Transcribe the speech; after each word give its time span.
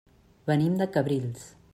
Venim 0.51 0.79
de 0.79 0.87
Cabrils. 0.95 1.45